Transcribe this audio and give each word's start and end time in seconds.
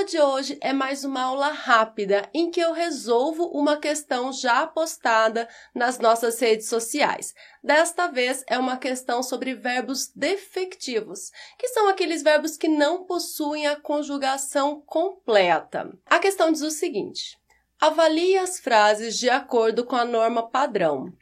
Aula 0.00 0.04
de 0.04 0.20
hoje 0.20 0.58
é 0.62 0.72
mais 0.72 1.04
uma 1.04 1.22
aula 1.22 1.48
rápida 1.48 2.26
em 2.32 2.50
que 2.50 2.58
eu 2.58 2.72
resolvo 2.72 3.44
uma 3.48 3.76
questão 3.76 4.32
já 4.32 4.66
postada 4.66 5.46
nas 5.74 5.98
nossas 5.98 6.40
redes 6.40 6.68
sociais. 6.68 7.34
Desta 7.62 8.06
vez 8.06 8.42
é 8.46 8.56
uma 8.56 8.78
questão 8.78 9.22
sobre 9.22 9.54
verbos 9.54 10.10
defectivos, 10.14 11.30
que 11.58 11.68
são 11.68 11.86
aqueles 11.86 12.22
verbos 12.22 12.56
que 12.56 12.66
não 12.66 13.04
possuem 13.04 13.66
a 13.66 13.76
conjugação 13.76 14.80
completa. 14.86 15.92
A 16.06 16.18
questão 16.18 16.50
diz 16.50 16.62
o 16.62 16.70
seguinte: 16.70 17.38
avalie 17.78 18.38
as 18.38 18.58
frases 18.58 19.18
de 19.18 19.28
acordo 19.28 19.84
com 19.84 19.96
a 19.96 20.04
norma 20.04 20.48
padrão. 20.48 21.12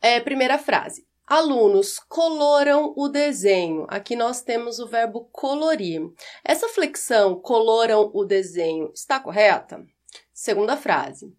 É, 0.00 0.20
primeira 0.20 0.56
frase. 0.56 1.04
Alunos 1.26 1.98
coloram 1.98 2.92
o 2.96 3.08
desenho. 3.08 3.86
Aqui 3.88 4.16
nós 4.16 4.42
temos 4.42 4.78
o 4.78 4.86
verbo 4.86 5.28
colorir. 5.32 6.02
Essa 6.44 6.68
flexão 6.68 7.40
coloram 7.40 8.10
o 8.12 8.24
desenho 8.24 8.90
está 8.94 9.20
correta? 9.20 9.84
Segunda 10.32 10.76
frase. 10.76 11.32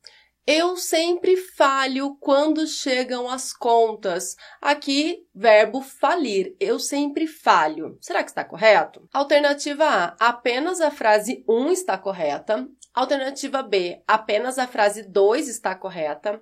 Eu 0.46 0.76
sempre 0.76 1.38
falho 1.38 2.18
quando 2.20 2.68
chegam 2.68 3.30
as 3.30 3.54
contas. 3.54 4.36
Aqui, 4.62 5.26
verbo 5.34 5.82
falir. 5.82 6.54
Eu 6.60 6.80
sempre 6.80 7.28
falho. 7.28 7.98
Será 8.02 8.22
que 8.22 8.30
está 8.30 8.44
correto? 8.44 9.08
Alternativa 9.14 9.86
A. 9.86 10.16
Apenas 10.20 10.82
a 10.82 10.92
frase 10.92 11.46
1 11.48 11.72
está 11.72 11.98
correta. 11.98 12.68
Alternativa 12.94 13.64
B. 13.64 14.04
Apenas 14.06 14.58
a 14.60 14.68
frase 14.68 15.04
2 15.04 15.48
está 15.48 15.76
correta. 15.76 16.42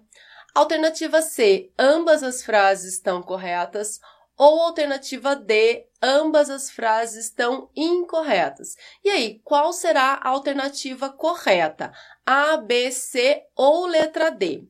Alternativa 0.53 1.21
C, 1.21 1.71
ambas 1.80 2.23
as 2.23 2.44
frases 2.44 2.95
estão 2.95 3.21
corretas. 3.21 3.99
Ou 4.38 4.61
alternativa 4.63 5.35
D, 5.35 5.85
ambas 6.02 6.49
as 6.49 6.71
frases 6.71 7.25
estão 7.25 7.69
incorretas. 7.75 8.75
E 9.03 9.09
aí, 9.09 9.39
qual 9.44 9.72
será 9.72 10.13
a 10.13 10.29
alternativa 10.29 11.09
correta? 11.09 11.91
A, 12.25 12.57
B, 12.57 12.91
C 12.91 13.44
ou 13.55 13.85
letra 13.85 14.31
D? 14.31 14.63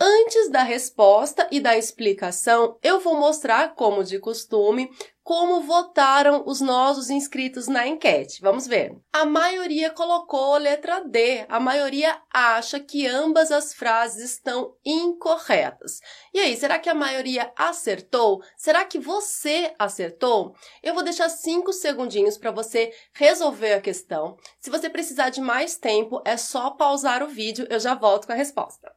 Antes 0.00 0.50
da 0.50 0.64
resposta 0.64 1.46
e 1.52 1.60
da 1.60 1.76
explicação, 1.76 2.76
eu 2.82 2.98
vou 2.98 3.16
mostrar, 3.16 3.74
como 3.76 4.02
de 4.02 4.18
costume, 4.18 4.90
como 5.24 5.62
votaram 5.62 6.44
os 6.46 6.60
nossos 6.60 7.08
inscritos 7.08 7.66
na 7.66 7.88
enquete. 7.88 8.42
Vamos 8.42 8.66
ver. 8.66 8.94
A 9.10 9.24
maioria 9.24 9.88
colocou 9.88 10.54
a 10.54 10.58
letra 10.58 11.00
D. 11.00 11.46
A 11.48 11.58
maioria 11.58 12.20
acha 12.30 12.78
que 12.78 13.06
ambas 13.06 13.50
as 13.50 13.72
frases 13.72 14.32
estão 14.32 14.76
incorretas. 14.84 16.00
E 16.34 16.38
aí, 16.38 16.54
será 16.54 16.78
que 16.78 16.90
a 16.90 16.94
maioria 16.94 17.50
acertou? 17.56 18.42
Será 18.54 18.84
que 18.84 18.98
você 18.98 19.74
acertou? 19.78 20.54
Eu 20.82 20.92
vou 20.92 21.02
deixar 21.02 21.30
cinco 21.30 21.72
segundinhos 21.72 22.36
para 22.36 22.50
você 22.50 22.92
resolver 23.14 23.72
a 23.72 23.80
questão. 23.80 24.36
Se 24.60 24.68
você 24.68 24.90
precisar 24.90 25.30
de 25.30 25.40
mais 25.40 25.78
tempo, 25.78 26.20
é 26.26 26.36
só 26.36 26.70
pausar 26.70 27.22
o 27.22 27.28
vídeo, 27.28 27.66
eu 27.70 27.80
já 27.80 27.94
volto 27.94 28.26
com 28.26 28.32
a 28.32 28.36
resposta. 28.36 28.92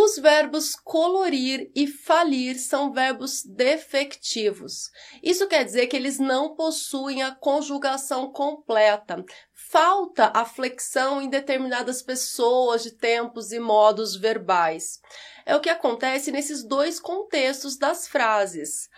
Os 0.00 0.16
verbos 0.16 0.76
colorir 0.76 1.72
e 1.74 1.88
falir 1.88 2.56
são 2.56 2.92
verbos 2.92 3.42
defectivos. 3.42 4.92
Isso 5.20 5.48
quer 5.48 5.64
dizer 5.64 5.88
que 5.88 5.96
eles 5.96 6.20
não 6.20 6.54
possuem 6.54 7.24
a 7.24 7.34
conjugação 7.34 8.30
completa. 8.30 9.24
Falta 9.52 10.30
a 10.32 10.44
flexão 10.44 11.20
em 11.20 11.28
determinadas 11.28 12.00
pessoas 12.00 12.84
de 12.84 12.92
tempos 12.92 13.50
e 13.50 13.58
modos 13.58 14.14
verbais. 14.14 15.00
É 15.44 15.56
o 15.56 15.60
que 15.60 15.68
acontece 15.68 16.30
nesses 16.30 16.62
dois 16.62 17.00
contextos 17.00 17.76
das 17.76 18.06
frases. 18.06 18.88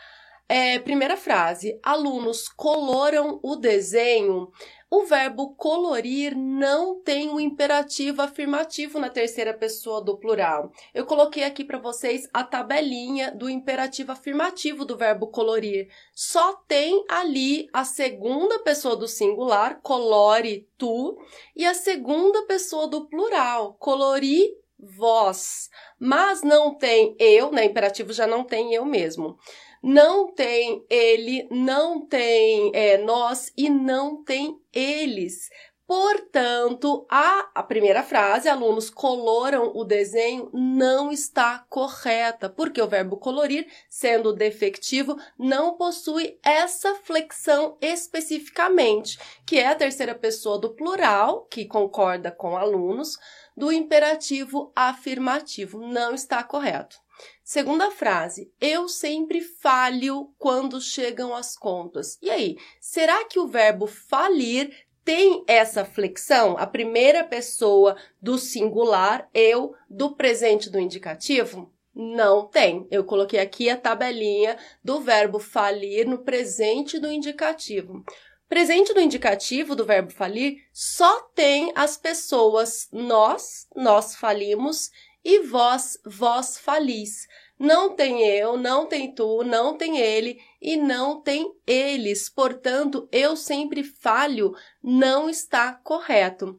É, 0.52 0.80
primeira 0.80 1.16
frase: 1.16 1.78
alunos 1.80 2.48
coloram 2.48 3.38
o 3.40 3.54
desenho 3.54 4.50
o 4.92 5.04
verbo 5.04 5.54
colorir 5.54 6.36
não 6.36 7.00
tem 7.00 7.30
um 7.30 7.38
imperativo 7.38 8.20
afirmativo 8.22 8.98
na 8.98 9.08
terceira 9.08 9.54
pessoa 9.54 10.02
do 10.02 10.18
plural. 10.18 10.72
Eu 10.92 11.06
coloquei 11.06 11.44
aqui 11.44 11.64
para 11.64 11.78
vocês 11.78 12.28
a 12.34 12.42
tabelinha 12.42 13.30
do 13.30 13.48
imperativo 13.48 14.10
afirmativo 14.10 14.84
do 14.84 14.96
verbo 14.96 15.28
colorir. 15.28 15.88
Só 16.12 16.54
tem 16.66 17.04
ali 17.08 17.68
a 17.72 17.84
segunda 17.84 18.58
pessoa 18.58 18.96
do 18.96 19.06
singular, 19.06 19.80
colore 19.80 20.68
tu, 20.76 21.16
e 21.54 21.64
a 21.64 21.72
segunda 21.72 22.44
pessoa 22.46 22.88
do 22.88 23.06
plural, 23.06 23.74
colori 23.74 24.59
vós. 24.82 25.68
Mas 25.98 26.42
não 26.42 26.74
tem 26.74 27.14
eu, 27.18 27.50
né? 27.50 27.64
Imperativo 27.64 28.12
já 28.12 28.26
não 28.26 28.44
tem 28.44 28.74
eu 28.74 28.84
mesmo 28.84 29.38
não 29.82 30.32
tem 30.32 30.84
ele, 30.90 31.48
não 31.50 32.06
tem 32.06 32.70
é, 32.74 32.98
nós 32.98 33.50
e 33.56 33.70
não 33.70 34.22
tem 34.22 34.58
eles. 34.72 35.48
Portanto, 35.90 37.04
a, 37.10 37.50
a 37.52 37.64
primeira 37.64 38.04
frase, 38.04 38.48
alunos 38.48 38.88
coloram 38.88 39.72
o 39.74 39.82
desenho, 39.82 40.48
não 40.52 41.10
está 41.10 41.66
correta, 41.68 42.48
porque 42.48 42.80
o 42.80 42.86
verbo 42.86 43.16
colorir, 43.16 43.66
sendo 43.88 44.32
defectivo, 44.32 45.20
não 45.36 45.74
possui 45.74 46.38
essa 46.44 46.94
flexão 47.02 47.76
especificamente, 47.80 49.18
que 49.44 49.58
é 49.58 49.66
a 49.66 49.74
terceira 49.74 50.14
pessoa 50.14 50.60
do 50.60 50.70
plural, 50.76 51.48
que 51.50 51.64
concorda 51.64 52.30
com 52.30 52.56
alunos, 52.56 53.18
do 53.56 53.72
imperativo 53.72 54.70
afirmativo. 54.76 55.80
Não 55.80 56.14
está 56.14 56.40
correto. 56.44 56.98
Segunda 57.42 57.90
frase, 57.90 58.52
eu 58.60 58.88
sempre 58.88 59.40
falho 59.40 60.32
quando 60.38 60.80
chegam 60.80 61.34
as 61.34 61.56
contas. 61.56 62.16
E 62.22 62.30
aí, 62.30 62.56
será 62.80 63.24
que 63.24 63.40
o 63.40 63.48
verbo 63.48 63.88
falir 63.88 64.72
tem 65.04 65.44
essa 65.46 65.84
flexão? 65.84 66.56
A 66.58 66.66
primeira 66.66 67.24
pessoa 67.24 67.96
do 68.20 68.38
singular, 68.38 69.28
eu, 69.34 69.74
do 69.88 70.14
presente 70.14 70.70
do 70.70 70.78
indicativo? 70.78 71.72
Não 71.94 72.46
tem. 72.46 72.86
Eu 72.90 73.04
coloquei 73.04 73.40
aqui 73.40 73.68
a 73.68 73.76
tabelinha 73.76 74.56
do 74.82 75.00
verbo 75.00 75.38
falir 75.38 76.06
no 76.06 76.18
presente 76.18 76.98
do 76.98 77.10
indicativo. 77.10 78.04
Presente 78.48 78.92
do 78.92 79.00
indicativo 79.00 79.76
do 79.76 79.84
verbo 79.84 80.10
falir 80.10 80.64
só 80.72 81.20
tem 81.34 81.72
as 81.74 81.96
pessoas 81.96 82.88
nós, 82.92 83.68
nós 83.76 84.16
falimos 84.16 84.90
e 85.24 85.40
vós, 85.40 85.98
vós 86.04 86.58
falis. 86.58 87.28
Não 87.60 87.94
tem 87.94 88.26
eu, 88.26 88.56
não 88.56 88.86
tem 88.86 89.14
tu, 89.14 89.44
não 89.44 89.76
tem 89.76 89.98
ele 89.98 90.40
e 90.62 90.78
não 90.78 91.20
tem 91.20 91.54
eles. 91.66 92.30
Portanto, 92.30 93.06
eu 93.12 93.36
sempre 93.36 93.84
falho, 93.84 94.56
não 94.82 95.28
está 95.28 95.74
correto. 95.74 96.58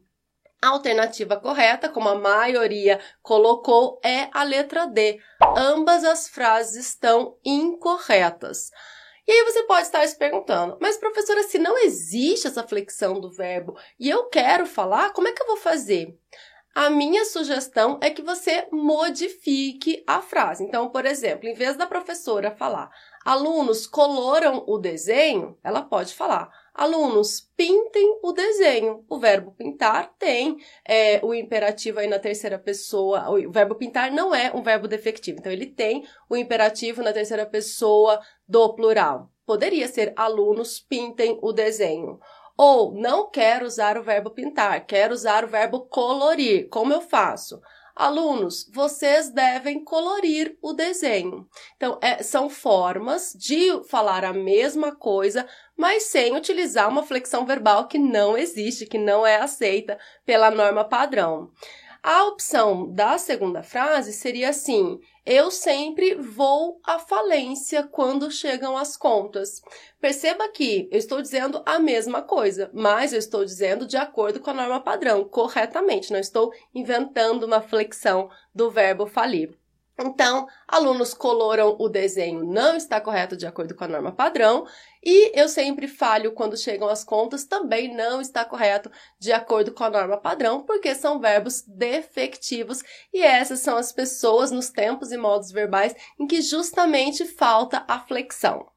A 0.61 0.67
alternativa 0.67 1.37
correta, 1.37 1.89
como 1.89 2.07
a 2.07 2.13
maioria 2.13 2.99
colocou, 3.23 3.99
é 4.05 4.29
a 4.31 4.43
letra 4.43 4.85
D. 4.85 5.19
Ambas 5.57 6.03
as 6.03 6.29
frases 6.29 6.85
estão 6.85 7.35
incorretas. 7.43 8.69
E 9.27 9.31
aí 9.31 9.43
você 9.43 9.63
pode 9.63 9.83
estar 9.83 10.05
se 10.07 10.15
perguntando, 10.15 10.77
mas 10.79 10.97
professora, 10.97 11.41
se 11.43 11.57
não 11.57 11.79
existe 11.79 12.45
essa 12.45 12.67
flexão 12.67 13.19
do 13.19 13.31
verbo 13.31 13.75
e 13.99 14.07
eu 14.09 14.25
quero 14.25 14.67
falar, 14.67 15.13
como 15.13 15.27
é 15.27 15.31
que 15.31 15.41
eu 15.41 15.47
vou 15.47 15.57
fazer? 15.57 16.15
A 16.73 16.89
minha 16.89 17.25
sugestão 17.25 17.99
é 18.01 18.09
que 18.09 18.21
você 18.21 18.65
modifique 18.71 20.01
a 20.07 20.21
frase. 20.21 20.63
Então, 20.63 20.89
por 20.89 21.05
exemplo, 21.05 21.47
em 21.47 21.53
vez 21.53 21.75
da 21.75 21.85
professora 21.85 22.49
falar 22.49 22.89
alunos 23.25 23.85
coloram 23.85 24.63
o 24.65 24.77
desenho, 24.77 25.57
ela 25.63 25.81
pode 25.81 26.13
falar 26.13 26.49
alunos 26.73 27.41
pintem 27.57 28.19
o 28.23 28.31
desenho. 28.31 29.03
O 29.09 29.19
verbo 29.19 29.51
pintar 29.51 30.13
tem 30.17 30.57
é, 30.87 31.19
o 31.21 31.33
imperativo 31.33 31.99
aí 31.99 32.07
na 32.07 32.19
terceira 32.19 32.57
pessoa. 32.57 33.29
O 33.29 33.51
verbo 33.51 33.75
pintar 33.75 34.09
não 34.09 34.33
é 34.33 34.49
um 34.55 34.63
verbo 34.63 34.87
defectivo, 34.87 35.39
então 35.39 35.51
ele 35.51 35.65
tem 35.65 36.07
o 36.29 36.37
imperativo 36.37 37.03
na 37.03 37.11
terceira 37.11 37.45
pessoa 37.45 38.21
do 38.47 38.73
plural. 38.73 39.29
Poderia 39.45 39.89
ser 39.89 40.13
alunos 40.15 40.79
pintem 40.79 41.37
o 41.41 41.51
desenho. 41.51 42.17
Ou 42.57 42.93
não 42.93 43.29
quero 43.29 43.65
usar 43.65 43.97
o 43.97 44.03
verbo 44.03 44.29
pintar, 44.29 44.85
quero 44.85 45.13
usar 45.13 45.43
o 45.43 45.47
verbo 45.47 45.81
colorir. 45.81 46.69
Como 46.69 46.93
eu 46.93 47.01
faço? 47.01 47.61
Alunos, 47.95 48.69
vocês 48.73 49.29
devem 49.29 49.83
colorir 49.83 50.57
o 50.61 50.73
desenho. 50.73 51.45
Então, 51.75 51.99
é, 52.01 52.23
são 52.23 52.49
formas 52.49 53.33
de 53.37 53.83
falar 53.89 54.23
a 54.23 54.33
mesma 54.33 54.95
coisa, 54.95 55.47
mas 55.75 56.03
sem 56.03 56.35
utilizar 56.35 56.89
uma 56.89 57.03
flexão 57.03 57.45
verbal 57.45 57.87
que 57.87 57.97
não 57.97 58.37
existe, 58.37 58.85
que 58.85 58.97
não 58.97 59.25
é 59.25 59.35
aceita 59.35 59.99
pela 60.25 60.49
norma 60.49 60.85
padrão. 60.85 61.51
A 62.01 62.23
opção 62.23 62.91
da 62.91 63.19
segunda 63.19 63.61
frase 63.61 64.13
seria 64.13 64.49
assim: 64.49 64.99
eu 65.25 65.51
sempre 65.51 66.15
vou 66.15 66.79
à 66.83 66.97
falência 66.97 67.83
quando 67.83 68.31
chegam 68.31 68.75
as 68.75 68.97
contas. 68.97 69.61
Perceba 69.99 70.49
que 70.49 70.89
eu 70.91 70.97
estou 70.97 71.21
dizendo 71.21 71.61
a 71.65 71.77
mesma 71.79 72.21
coisa, 72.21 72.71
mas 72.73 73.13
eu 73.13 73.19
estou 73.19 73.45
dizendo 73.45 73.85
de 73.85 73.97
acordo 73.97 74.39
com 74.39 74.49
a 74.49 74.53
norma 74.53 74.79
padrão, 74.79 75.23
corretamente, 75.23 76.11
não 76.11 76.19
estou 76.19 76.51
inventando 76.73 77.43
uma 77.43 77.61
flexão 77.61 78.29
do 78.53 78.71
verbo 78.71 79.05
falir. 79.05 79.60
Então, 80.03 80.47
alunos 80.67 81.13
coloram 81.13 81.75
o 81.79 81.87
desenho 81.87 82.43
não 82.43 82.75
está 82.75 82.99
correto 82.99 83.37
de 83.37 83.45
acordo 83.45 83.75
com 83.75 83.83
a 83.83 83.87
norma 83.87 84.11
padrão, 84.11 84.65
e 85.03 85.39
eu 85.39 85.47
sempre 85.47 85.87
falho 85.87 86.31
quando 86.31 86.57
chegam 86.57 86.87
as 86.87 87.03
contas, 87.03 87.43
também 87.43 87.95
não 87.95 88.19
está 88.19 88.43
correto 88.43 88.91
de 89.19 89.31
acordo 89.31 89.71
com 89.71 89.83
a 89.83 89.89
norma 89.89 90.17
padrão, 90.17 90.63
porque 90.63 90.93
são 90.95 91.19
verbos 91.19 91.63
defectivos, 91.67 92.83
e 93.13 93.21
essas 93.21 93.59
são 93.59 93.77
as 93.77 93.91
pessoas 93.91 94.51
nos 94.51 94.69
tempos 94.69 95.11
e 95.11 95.17
modos 95.17 95.51
verbais 95.51 95.95
em 96.19 96.27
que 96.27 96.41
justamente 96.41 97.25
falta 97.25 97.83
a 97.87 97.99
flexão. 97.99 98.67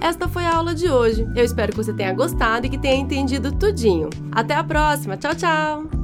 Esta 0.00 0.28
foi 0.28 0.44
a 0.44 0.54
aula 0.54 0.72
de 0.72 0.88
hoje. 0.88 1.26
Eu 1.34 1.44
espero 1.44 1.72
que 1.72 1.78
você 1.78 1.92
tenha 1.92 2.12
gostado 2.12 2.66
e 2.66 2.70
que 2.70 2.78
tenha 2.78 2.94
entendido 2.94 3.50
tudinho. 3.50 4.08
Até 4.30 4.54
a 4.54 4.62
próxima. 4.62 5.16
Tchau, 5.16 5.34
tchau! 5.34 5.95